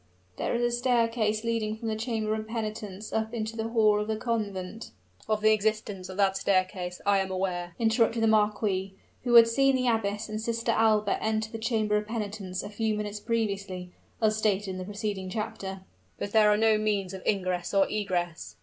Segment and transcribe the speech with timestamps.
[0.37, 4.07] "There is a staircase leading from the chamber of penitence up into the hall of
[4.07, 4.89] the convent"
[5.29, 8.95] "Of the existence of that staircase I am aware," interrupted the marquis,
[9.25, 12.95] who had seen the abbess and Sister Alba enter the chamber of penitence a few
[12.95, 15.81] minutes previously, as stated in the preceding chapter;
[16.17, 18.55] "but are there no means of ingress or egress?"